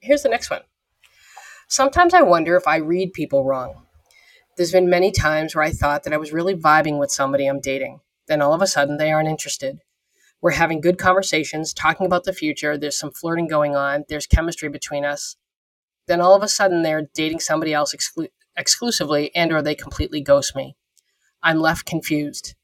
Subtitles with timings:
[0.00, 0.62] here's the next one.
[1.68, 3.86] Sometimes I wonder if I read people wrong.
[4.56, 7.60] There's been many times where I thought that I was really vibing with somebody I'm
[7.60, 8.00] dating.
[8.28, 9.80] Then all of a sudden they aren't interested.
[10.40, 12.78] We're having good conversations, talking about the future.
[12.78, 14.04] There's some flirting going on.
[14.08, 15.36] There's chemistry between us.
[16.06, 20.20] Then all of a sudden they're dating somebody else exclu- exclusively and or they completely
[20.20, 20.76] ghost me.
[21.42, 22.54] I'm left confused.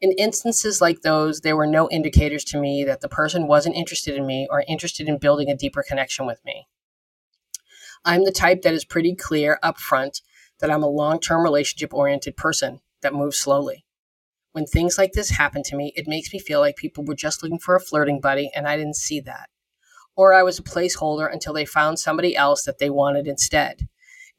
[0.00, 4.16] In instances like those, there were no indicators to me that the person wasn't interested
[4.16, 6.66] in me or interested in building a deeper connection with me.
[8.04, 10.22] I'm the type that is pretty clear up front
[10.60, 13.84] that I'm a long term relationship oriented person that moves slowly.
[14.52, 17.42] When things like this happen to me, it makes me feel like people were just
[17.42, 19.50] looking for a flirting buddy and I didn't see that.
[20.16, 23.88] Or I was a placeholder until they found somebody else that they wanted instead.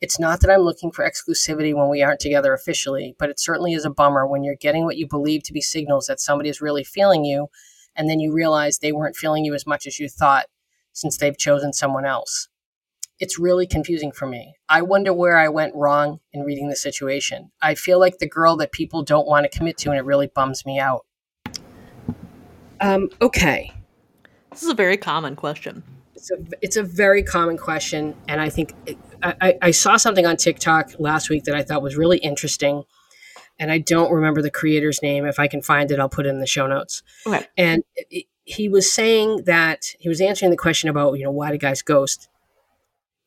[0.01, 3.73] It's not that I'm looking for exclusivity when we aren't together officially, but it certainly
[3.73, 6.59] is a bummer when you're getting what you believe to be signals that somebody is
[6.59, 7.47] really feeling you,
[7.95, 10.47] and then you realize they weren't feeling you as much as you thought
[10.91, 12.49] since they've chosen someone else.
[13.19, 14.55] It's really confusing for me.
[14.67, 17.51] I wonder where I went wrong in reading the situation.
[17.61, 20.25] I feel like the girl that people don't want to commit to, and it really
[20.25, 21.05] bums me out.
[22.79, 23.71] Um, okay.
[24.49, 25.83] This is a very common question.
[26.21, 28.15] It's a, it's a very common question.
[28.27, 31.81] And I think it, I, I saw something on TikTok last week that I thought
[31.81, 32.83] was really interesting.
[33.59, 35.25] And I don't remember the creator's name.
[35.25, 37.03] If I can find it, I'll put it in the show notes.
[37.27, 37.45] Okay.
[37.57, 41.51] And it, he was saying that he was answering the question about, you know, why
[41.51, 42.27] do guys ghost?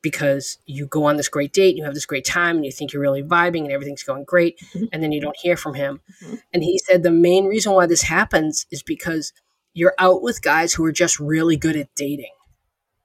[0.05, 2.93] because you go on this great date, you have this great time, and you think
[2.93, 4.85] you're really vibing and everything's going great, mm-hmm.
[4.93, 6.03] and then you don't hear from him.
[6.23, 6.35] Mm-hmm.
[6.53, 9.33] And he said the main reason why this happens is because
[9.73, 12.31] you're out with guys who are just really good at dating.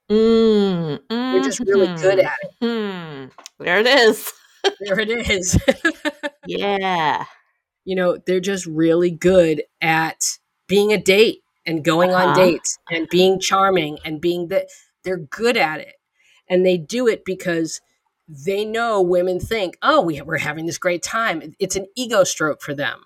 [0.10, 2.52] Mm, They're just really good at it.
[2.64, 4.32] Mm, there it is.
[4.80, 5.60] there it is.
[6.48, 7.26] yeah.
[7.86, 10.38] You know, they're just really good at
[10.68, 12.30] being a date and going uh-huh.
[12.30, 14.68] on dates and being charming and being that
[15.04, 15.96] they're good at it
[16.50, 17.80] and they do it because
[18.28, 21.54] they know women think, oh, we, we're having this great time.
[21.60, 23.02] It's an ego stroke for them.